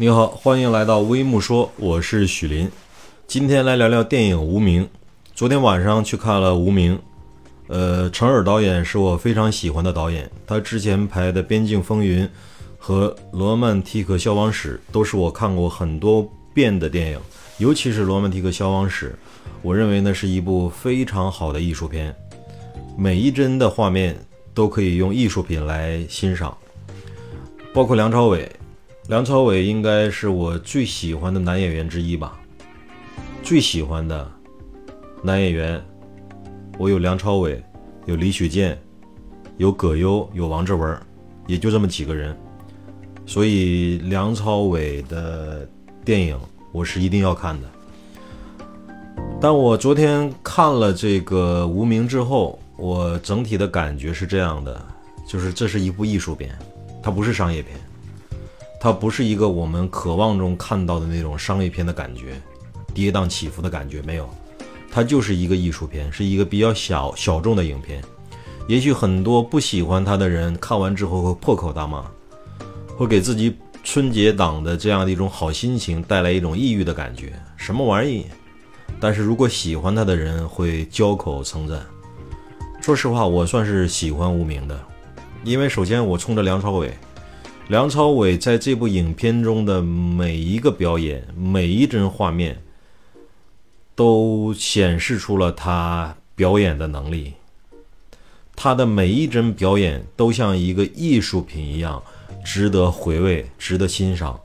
[0.00, 2.70] 你好，欢迎来到微木说，我是许林。
[3.26, 4.84] 今天来聊聊电影《无名》。
[5.34, 6.94] 昨天晚上去看了《无名》，
[7.66, 12.24] 呃，陈耳导演是我非常喜欢的导演，他之前拍的《边境风云》
[12.78, 17.18] 和《罗曼蒂克消亡史》都是我看过很多遍的电影，
[17.56, 19.18] 尤其是《罗曼蒂克消亡史》，
[19.62, 22.14] 我认为那是一部非常好的艺术片，
[22.96, 24.16] 每一帧的画面
[24.54, 26.56] 都可以用艺术品来欣赏，
[27.74, 28.48] 包括梁朝伟。
[29.08, 32.38] 梁朝伟应该是我最喜欢的男演员之一吧，
[33.42, 34.30] 最喜欢的
[35.22, 35.82] 男演员，
[36.78, 37.64] 我有梁朝伟，
[38.04, 38.78] 有李雪健，
[39.56, 41.00] 有葛优，有王志文，
[41.46, 42.36] 也就这么几个人，
[43.24, 45.66] 所以梁朝伟的
[46.04, 46.38] 电影
[46.70, 47.68] 我是一定要看的。
[49.40, 54.78] 但我昨天看了这个《无名》之后，我整体的感觉是这样的，
[55.26, 56.54] 就是这是一部艺术片，
[57.02, 57.74] 它不是商业片。
[58.80, 62.40] 它不是一个我们渴望中看到的那种商业片的感觉，
[62.94, 64.28] 跌宕起伏的感觉没有，
[64.90, 68.02] 它就是一个艺术片，是一个比较小小众的影片。
[68.68, 72.04] 也许很多不喜欢它的人看完之后会破口大骂，
[72.96, 78.26] 会给自己春节档的这样的一种好心情带来一种抑郁的感觉，什么玩意？
[79.00, 81.84] 但是如果喜欢它的人会交口称赞。
[82.80, 84.78] 说实话，我算是喜欢无名的，
[85.44, 86.96] 因为首先我冲着梁朝伟。
[87.68, 92.58] 梁朝伟在这部影片中的每一个表演、每一帧画面，
[93.94, 97.34] 都显示出了他表演的能力。
[98.56, 102.02] 他的每一帧表演都像一个艺术品一样，
[102.42, 104.40] 值得回味、值得欣赏。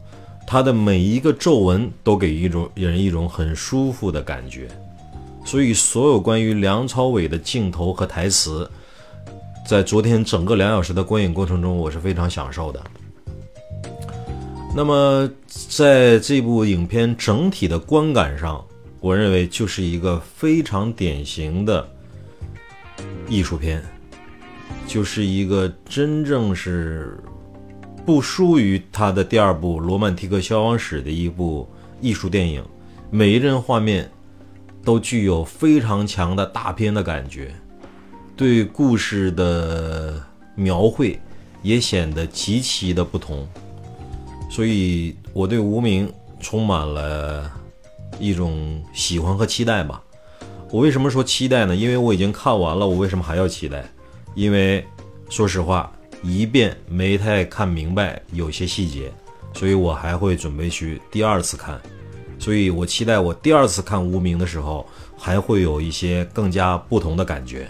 [0.46, 4.68] 他的每一个皱纹都给一种给人一种很舒服的感觉。
[5.46, 8.70] 所以，所有关于梁朝伟的镜头和台词，
[9.66, 12.84] 在昨天整个两小时的观影过程中，我是非常享受的。
[14.76, 18.66] 那么，在这部影片整体的观感上，
[19.00, 21.88] 我认为就是一个非常典型的
[23.30, 23.84] 艺术片，
[24.88, 27.20] 就是一个真正是
[28.04, 31.70] 不输于他的第二部《罗曼蒂克消亡史》的一部
[32.02, 32.64] 艺术电影。
[33.12, 34.10] 每一帧画面
[34.84, 37.54] 都具有非常强的大片的感觉，
[38.36, 40.20] 对故事的
[40.56, 41.22] 描绘
[41.62, 43.48] 也显得极其的不同。
[44.54, 47.52] 所以，我对无名充满了
[48.20, 50.00] 一种喜欢和期待吧。
[50.70, 51.76] 我为什么说期待呢？
[51.76, 53.84] 因为我已经看完了，我为什么还要期待？
[54.36, 54.86] 因为
[55.28, 59.12] 说实话，一遍没太看明白有些细节，
[59.56, 61.82] 所以我还会准备去第二次看。
[62.38, 64.86] 所以我期待我第二次看无名的时候，
[65.18, 67.68] 还会有一些更加不同的感觉。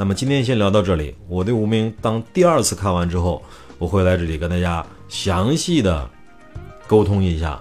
[0.00, 1.14] 那么今天先聊到这里。
[1.28, 3.42] 我对无名当第二次看完之后，
[3.76, 4.82] 我会来这里跟大家。
[5.10, 6.08] 详细的
[6.86, 7.60] 沟通一下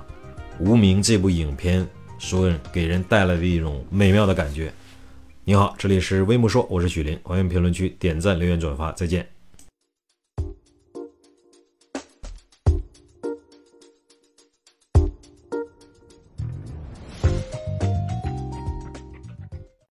[0.63, 1.85] 《无名》这部影片
[2.17, 4.71] 所给人带来的一种美妙的感觉。
[5.43, 9.27] 你好，这里是微木说，我是许林，欢迎评论区点赞、留言、转发，再见。